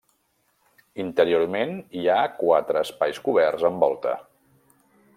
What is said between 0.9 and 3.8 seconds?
Interiorment hi ha quatre espais coberts